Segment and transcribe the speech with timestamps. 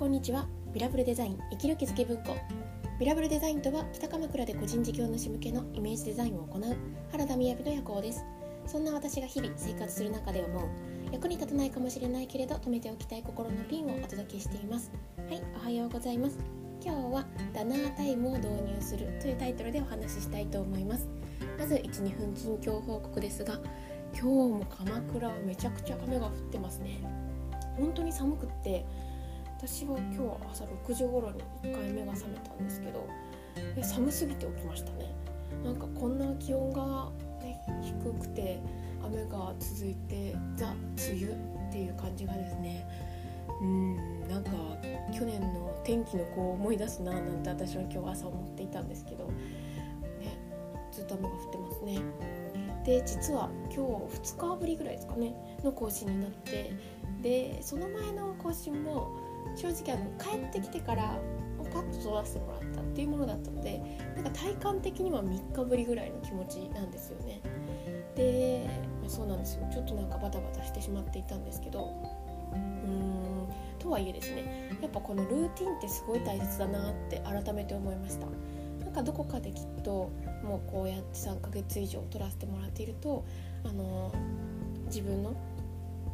[0.00, 0.48] こんにちは。
[0.72, 2.34] ビラブルデザイン生きる気づき文庫。
[2.98, 6.62] ビラブルデザインとは北鎌倉で個人事業主向けのイメージデザインを行う
[7.12, 8.24] 原田雅の夜行です。
[8.66, 10.68] そんな私が日々生活する中で思う
[11.12, 14.90] 役に立たないかもしれないけれど止めておきたい心のピンをお届けしています。
[15.28, 16.38] はいおはようございます。
[16.82, 21.10] 今日はダナータイムを導入するというタイトルでお話ししたいと思います。
[21.58, 23.60] まず12分近況報告ですが
[24.18, 24.24] 今日
[24.60, 27.02] も鎌倉めちゃくちゃ雨が降ってますね。
[27.76, 28.86] 本当に寒くって
[29.62, 33.06] 私は今日朝6時頃に1回目が覚めたんですけど
[33.82, 35.14] 寒すぎて起きましたね。
[35.62, 37.10] なんかこんな気温が、
[37.42, 38.58] ね、低くて
[39.04, 42.88] 雨が続いてザ・梅雨っていう感じがですね。
[43.60, 44.50] うんなんか
[45.12, 50.38] 去年の天気の子を思い出すななんて私は今日朝思っていたんですけど、ね、
[50.90, 51.98] ずっと雨が降ってますね。
[52.86, 56.72] で実は今日2日ぶりぐらいですかねの更新になって
[57.20, 61.18] でその前の更新も正直あの帰ってきてから
[61.72, 63.80] パッと撮らせてもらったっていうものだったので
[64.16, 67.40] なんか体感的には3日ぶりぐらいの気持ちなんですよね。
[68.16, 68.68] で、
[69.02, 69.68] ま、そうなんですよ。
[69.72, 71.94] ちょっとなんかバタバタしてしまっていたんですけど
[72.52, 78.26] うーんとはいえですねやっぱこのルーティンってすごい大切だなって改めて思いました。
[78.84, 80.10] なんかどこかできっと
[80.42, 83.24] もうこうやって3ヶ月以上撮らせてもらっていると
[83.64, 84.12] あの
[84.86, 85.32] 自分の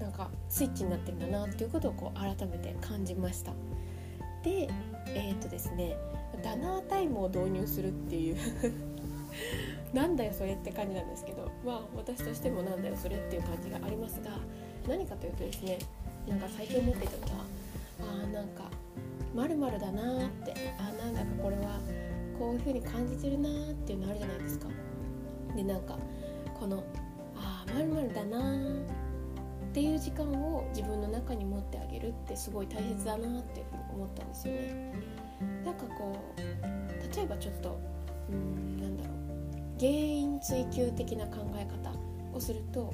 [0.00, 3.52] なんかスイッチになってるんだなっていうことをこう改めて感じました。
[4.42, 4.68] で
[5.06, 5.96] えっ、ー、とですね
[6.42, 8.36] ダナータイムを導入するっていう。
[9.92, 14.30] なんだよそれって感じなんですけどまあ私としてもなんだよそれっていう感じがありますが
[14.86, 15.78] 何かというとですね
[16.26, 17.44] なんか最近思ってたのは
[18.00, 18.64] あーなんか
[19.34, 21.78] まるだなーってあなんだかこれは
[22.38, 24.68] こういう風に感じてるなーっていうのあるじゃないですか。
[25.56, 25.98] でなんか
[26.58, 26.82] この
[27.36, 28.97] ああまるだなー
[29.68, 34.92] っていう時間を自分の中に持ってあげるってすごい大切だなって思ったんですよね。
[35.64, 37.78] なんかこう例えばちょっと
[38.30, 41.92] うんなんだろう原因追求的な考え方
[42.36, 42.92] をすると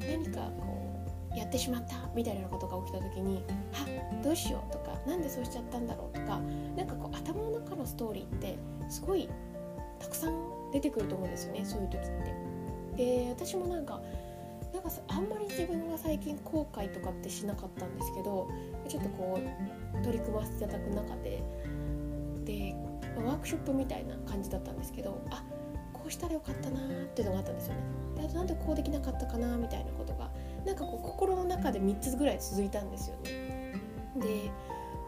[0.00, 1.04] 何かこ
[1.34, 3.86] うやってしまったみたいなことが起きた時に「は
[4.22, 6.40] どうしよう」とか「なんでそうしちゃったんだろう」とか
[6.76, 8.56] なんかこう頭の中のストーリーって
[8.88, 9.28] すごい
[9.98, 12.50] たくさん出てくると思うんですよねそういう時って。
[12.96, 14.00] で私もなんか
[14.72, 18.48] なんかあんまり自分が最近後悔とかってしなかったんですけど
[18.88, 21.42] ちょっとこう取り組ませていただく中で
[22.44, 22.74] で
[23.16, 25.42] ワークショップみたいな感じだったんですけどあ
[25.92, 27.80] こうしたらよかったなーっていうのがあったんですよね。
[28.16, 30.30] であとなんでこうできなかったかなみたいなことが
[30.64, 33.74] なんかこう心の中で3つぐらい続いたんですよね。
[34.16, 34.50] で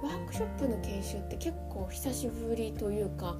[0.02, 3.36] ワークショップの研修って結構久しぶりというか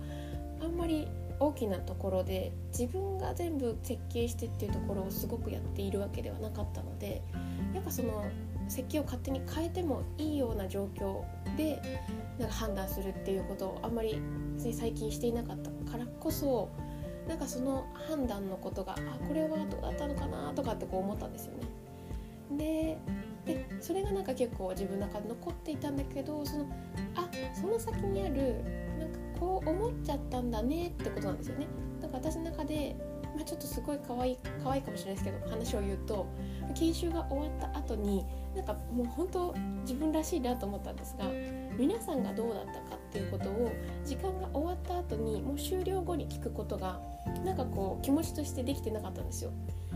[0.63, 1.09] あんまり
[1.43, 7.21] 大きなところで自分が全部設計してっていうところをすごくやっているわけではなかったので
[7.75, 8.25] やっぱその
[8.69, 11.25] 設計を勝手に変えてもいいような状況
[11.57, 11.83] で
[12.39, 14.21] なんか判断するっていうことをあんまり
[14.57, 16.71] 最近していなかったからこそ
[17.27, 21.67] なんかその判断のことがあこれはどうだったのかなとかってこう思ったんですよね。
[22.57, 22.99] で
[23.47, 26.67] でそれがなんか結構自分の中で残っていたんだけどその
[27.17, 27.29] あ
[27.61, 28.63] その先にある
[28.99, 31.67] なんかこう思っちゃったんだねってことなんですよね
[32.01, 32.95] だから私の中で、
[33.35, 36.29] まあ、ちょっとすごい可愛い可愛いかもしれないですけど話を言うと
[36.77, 41.25] 研修が終わった後になんかもう本当自分らしいなと思ったんですが
[41.77, 43.73] 皆さんがどうだったかっていうことを
[44.05, 47.01] 時間が終わった後にもう終了後に聞くことが
[47.45, 49.51] なんかこう気持ちとしてできてなかったんですよ。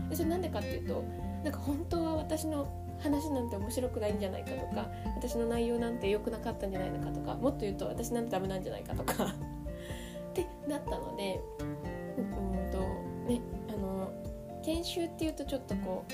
[0.09, 1.03] でそれなんでかっていうと
[1.45, 2.67] なんか本当は私の
[2.99, 11.41] 話なんて面白くないんじゃないかとか私の内容なんて良くなかったんじゃないのかとかもっと言うと私なんてダメなんじゃないかとかってなったので
[12.17, 12.79] うんと
[13.27, 14.11] ねあの
[14.63, 16.13] 研修っていうとちょっとこう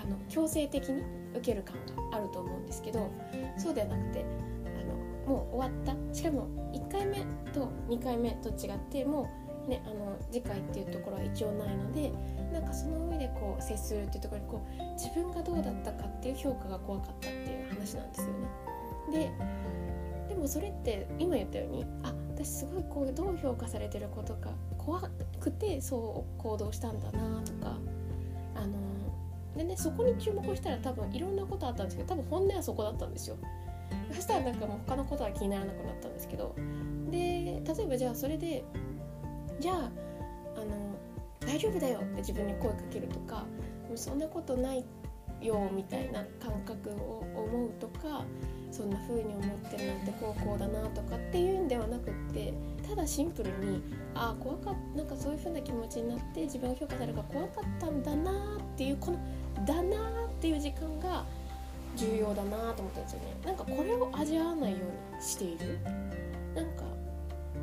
[0.00, 1.02] あの強制的に
[1.32, 1.74] 受ける感
[2.10, 3.10] があると思うんですけど
[3.56, 4.24] そうではなくて
[4.66, 4.94] あの
[5.26, 6.14] もう終わった。
[6.14, 7.18] しかも1回目
[7.52, 9.28] と2回目と違っても
[9.66, 12.12] う、ね、あの次回っていうところは一応ないので
[12.54, 19.30] なんかその上でこう接するっていうところにこう自分がどうだったかっていう評価が怖かったっていう話なんですよね。
[20.28, 25.02] ででもそれって今言ったようにあ私すごいこうどう評価されてることが怖
[25.40, 27.76] くてそう行動したんだなとか
[28.54, 28.72] あの
[29.56, 33.36] でねそこに注目したら多分いろんなことあったんですけど多分本音はそこだったんですよ。
[34.12, 36.54] そしたらなんかもう他のことは気にならなくなったんですけど
[37.10, 38.64] で例えばじゃあそれで
[39.60, 39.76] じゃあ
[40.56, 40.93] あの
[41.46, 43.46] 大丈夫だよって自分に声かけるとか
[43.88, 44.84] もうそんなことない
[45.40, 48.24] よみたいな感覚を思うとか
[48.70, 52.52] そんな風に思ってるなんて高校だなとかっていうんではなくって
[52.88, 53.82] ただシンプルに
[54.14, 59.18] ああ怖かったなんかそういう風な気持ちになって自分が評価されるから怖かったんだなっていうこの
[59.64, 61.24] 「だな」っていう時間が
[61.96, 63.36] 重要だなと思ったんですよね。
[63.44, 64.78] なんかこれを味わわないよ
[65.12, 65.78] うにしている。
[66.54, 66.84] なんか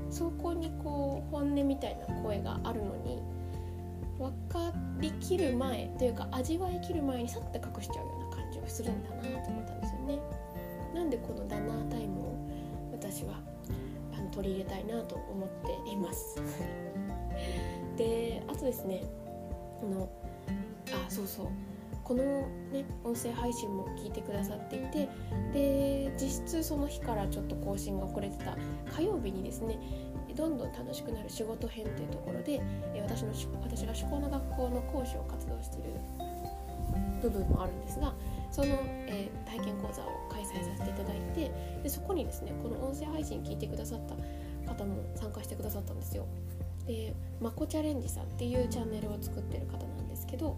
[0.09, 3.21] そこにこう本音みたいな声があるのに
[4.21, 10.19] 分かりきる前というか味わいきる前にさって隠しちゃうような感じをするんだなと思ったんですよね。
[10.94, 12.50] なんでこのダナータイムを
[12.91, 13.39] 私は
[14.13, 16.41] あの取り入れたいなと思っています。
[17.97, 19.03] であとですね
[19.81, 20.07] あの
[21.07, 21.47] あそうそう。
[22.03, 22.24] この
[22.71, 25.07] ね音声配信も聞いてくださっていて
[25.53, 28.57] で実質その日からちょっと更新が遅れてた
[28.94, 29.77] 火曜日にですね
[30.41, 32.59] どんどん楽しくなる仕事編というところで
[32.99, 33.29] 私の
[33.61, 35.91] 私が趣向の学校の講師を活動している
[37.21, 38.11] 部分もあるんですが
[38.49, 41.51] その、えー、体験講座を開催させていただいて
[41.83, 43.99] でそこにですねこの音声配信聞いてくださっ
[44.65, 46.25] た方も参加してくださったんですよ。
[46.88, 50.57] でまこチャレンジさんっていうチャンネルを作ってる方なんですけど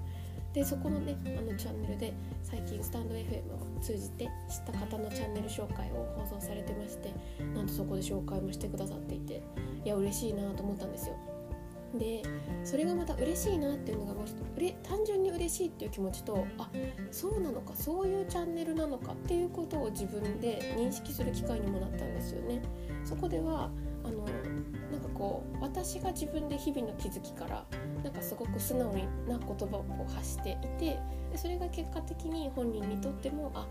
[0.54, 2.14] でそこのねあのチャンネルで
[2.44, 4.32] 最近スタンド FM を通じて知っ
[4.72, 7.14] た方のチャンネル紹介を放送されてまして
[7.56, 9.44] なんとそこで紹介もしてくださっていて
[9.84, 11.16] いや嬉しいなと思ったんですよ。
[11.98, 12.24] で
[12.64, 14.34] それがまた嬉しいなっていうのがもし
[14.84, 16.70] 単純に嬉しいっていう気持ちとあ
[17.12, 22.62] そうなのかそういうチャンネルなのかっていうことを自分で認識する機会にもなったんですよね。
[23.06, 23.70] そこでは
[24.04, 24.26] あの
[24.92, 27.66] なんかこう私が自分で日々の気づきから
[28.04, 28.94] なんかすごく素直
[29.28, 31.00] な言葉を発していて
[31.32, 33.68] でそれが結果的に本人にとってもあ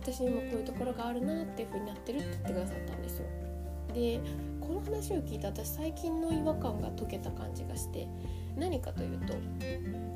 [0.00, 3.26] 私にもこういうところがあるなっていう風になってるって言ってくださったんですよ。
[3.92, 4.20] で
[4.60, 8.06] この話を聞いて私最近の違和感が解けた感じがして
[8.56, 9.34] 何かというと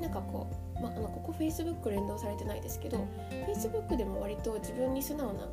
[0.01, 3.05] なんかこう、まあ、のここ Facebook 連動されてないですけど
[3.47, 5.49] Facebook でも割と自分に素直な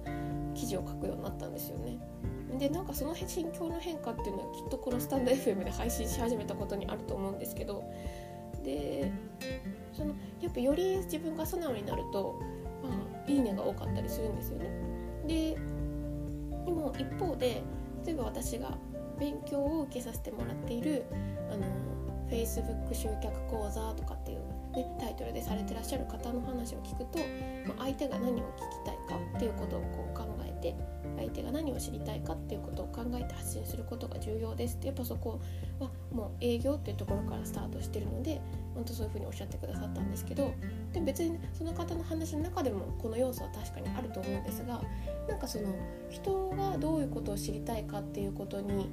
[0.54, 1.98] 記事を書くようになったんですよね。
[2.58, 7.82] でなんかその心境の変化っていうのはきっとこのスタンド FM で配信し始めたことにあると思うんですけど
[8.64, 9.10] で
[9.92, 12.40] そのやっぱより自分が素直になると、
[12.82, 14.70] まあ、いいねが多かったりするんですよね。
[15.26, 15.56] で
[16.64, 17.62] でも一方で
[18.04, 18.76] 例えば私が
[19.18, 21.04] 勉強を受けさせてもらっている
[21.50, 21.66] あの
[22.30, 24.38] Facebook 集客講座とかっていう、
[24.74, 27.18] ね、タイトルでされてらっしゃる方の話を聞くと、
[27.66, 30.74] まあ、相手が何を聞きたいかっていうことをこう考えて
[31.22, 35.40] 相手が何を知りたいかっていうことを考えて発信することが重要ですってやっぱそこ
[35.78, 38.40] はもう営業っていうところからスタートしてるので
[38.74, 40.52] 本当そういうふうにおっしゃってくださったんですけど
[40.92, 44.80] で別に、その方の話の中でもこの要素は確かにあると思うんですが
[45.28, 45.74] なんかその
[46.10, 48.90] 人がどういうことを知りたいかっていうことに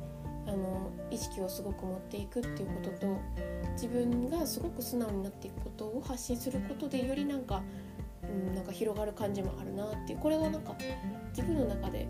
[0.48, 3.18] あの意識をすごく持っていくっていうことと
[3.74, 7.62] 自分がすごく素直になっていくことを発信することでよりなんか
[8.30, 10.20] うん、なんか広がる感じもあるなっていう。
[10.20, 10.76] これはなんか
[11.32, 12.08] 自分の中で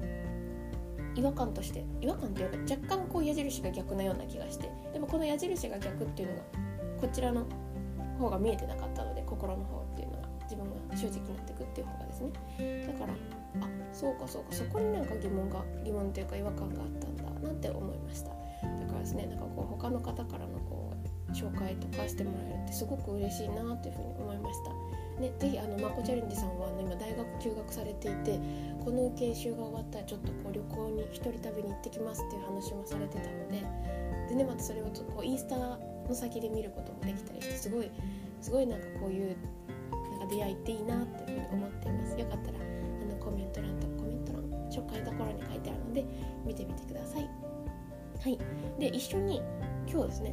[1.15, 6.41] 違和感として違和感っていうか若干こう矢印が逆なような気がしてでもこの矢印が逆っていうのが
[7.01, 7.45] こちらの
[8.17, 12.31] 方が見えてなかったので心の方っていうのが自分が正直になっていくっていう方がですね。
[12.87, 13.13] だから
[13.65, 18.31] あそうかそうかそこになんか疑問が疑問というか違和感があったんだなって思いました。
[18.99, 20.93] からですねなんかこう他の方からのこ
[21.29, 24.71] う紹介とかしてもらえるってすごく嬉しいなっていうふうに思いました。
[25.21, 28.39] ね、ぜひあのまこチャレンジさんは、ね、今大学休学されていて
[28.79, 33.61] この研修が終わったらちょっとこう旅行に一人旅に行ってきますっていう話もされてたので
[34.29, 35.77] で、ね、またそれをこうインスタの
[36.13, 37.91] 先で見ることもできたりしてすごい
[38.39, 39.35] すごいなんかこういう
[39.91, 42.17] なんか出会いっていいなっていうふうに思っています。
[42.17, 44.39] よかったらあのコメント欄とコメント欄
[44.71, 46.05] 紹介のところに書いてあるので
[46.45, 47.48] 見てみてください。
[48.21, 48.37] はい。
[48.79, 49.41] で一緒に
[49.89, 50.31] 今日ですね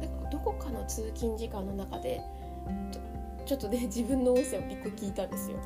[0.00, 2.20] なんかどこかの通勤時間の中で
[3.46, 5.58] ちょっとね 自分の音声を1個聞いたんですよ。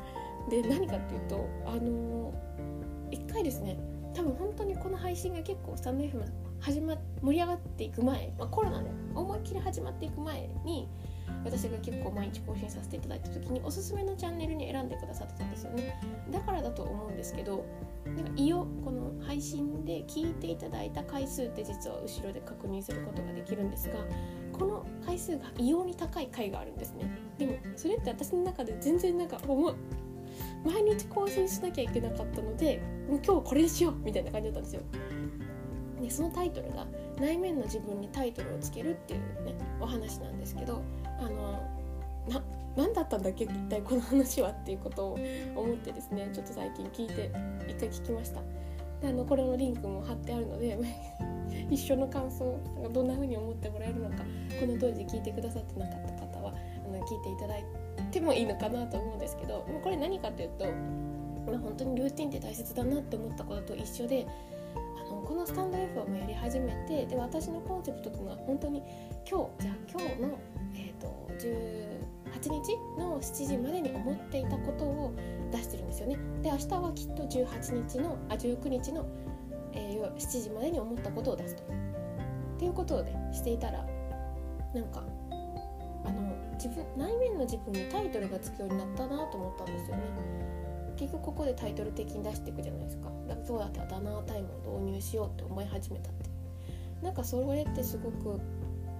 [0.49, 3.77] で何かっていうとあのー、1回ですね
[4.13, 6.25] 多分本当にこの配信が結構スタンド FM
[6.59, 10.87] 始ま盛り上がっていく前、まあ、コロナで思いっきり始まっていく前に
[11.43, 15.99] 私が結構毎日更新させていただいた時におすすめのチャンネルに選んでくださってたんですよね。
[16.31, 17.65] だからだと思うんですけど
[18.05, 23.95] なんか胃をこの配信で聞いていただいた回数って実は後ろで確認することができるんですが
[24.51, 27.09] この回数が異様に高い回があるんですね。
[27.37, 29.75] でもそれって私の中で全然なんかもう
[30.63, 34.81] 毎日更新しなきゃいけなかったのでもう今日これにしようみたいな感じだったんですよ。
[36.01, 36.85] でそのタイトルが
[37.19, 40.81] 「内面の自分にタイトルをつける」っていうねお話なんですけど
[41.19, 41.53] あの
[42.27, 42.43] な
[42.75, 45.19] 何だったんだっけ一体この話はっていうことを
[45.55, 47.31] 思ってですね ちょっと最近聞いて
[47.67, 48.41] 一回聞きました。
[49.01, 50.77] であのこれのリンクも貼ってあるので
[51.69, 52.57] 一緒の感想
[52.91, 54.23] どんな風に思ってもらえるのか
[54.59, 56.53] この当時聞いてくださってなかった方は
[56.85, 57.65] あの聞いていただい
[58.11, 60.65] てもいいのかなと思うんですけどこれ何かというと、
[61.51, 64.25] まあ、本当にルーティンって大切だなって思ったことと一緒で
[64.75, 68.81] あのこのスタンド F もやり始めてで私のコンセプトというのは本当に
[69.29, 70.39] 今日じゃあ今日の、
[70.75, 75.13] えーと、18日の7時までに思っていたことを
[75.51, 76.17] 出してるんですよね。
[76.41, 79.05] で明日はきっと18日のあ19日の、
[79.71, 81.63] えー、7時までに思ったことを出すと。
[81.63, 81.65] っ
[82.59, 83.85] ていうことをねしていたら
[84.73, 85.03] なんか
[86.05, 90.03] あの自分内面の自分にタイトルがつくようになったなと思ったんですよね。
[90.97, 93.09] 結局ここでタイトル的に出していくじゃないですか。
[93.27, 96.29] だからそうだったらダナータイムを導入しようって思い始めたって。
[97.01, 98.39] なんかそれってすごく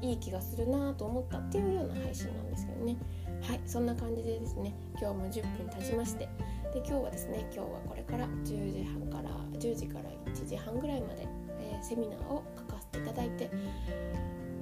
[0.02, 2.98] いい気がするなと思ったっていうような配信なんですけどね。
[3.44, 6.30] はいそんな感じでですね今日も10分経ちまして。
[6.74, 11.28] で今日はですね今日はこれから10時半から10時から1時半ぐらいまで、
[11.60, 13.52] えー、セミナーを書かせていただいて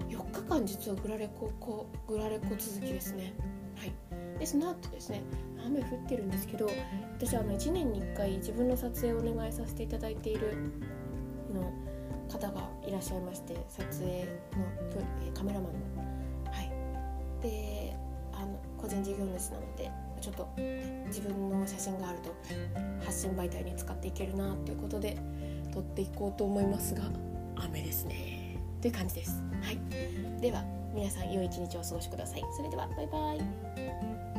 [0.10, 3.34] 4日間実はグラレコこグラレコ続きですね。
[3.78, 3.94] はい。
[4.40, 5.22] でその後ですね
[5.66, 6.68] 雨降ってるんですけど
[7.18, 10.58] 私あの1年に1回自分の撮影をお願いさせていただいている
[11.54, 11.72] の
[12.28, 14.26] 方がいらっしゃいまして撮影
[14.58, 16.52] のカメラマンの。
[16.52, 16.72] はい。
[17.42, 17.81] で
[18.82, 20.48] 個人事業主なのでちょっと
[21.08, 22.36] 自分の写真があると
[23.06, 25.18] 発信媒体に使っていけるなということで
[25.74, 27.04] 撮っていこうと思いますが
[27.56, 28.58] 雨ですね。
[28.82, 29.42] という感じです。
[29.62, 30.42] はい。
[30.42, 32.44] では皆さん良い一日をお過ごしください。
[32.56, 34.31] それではバイバイ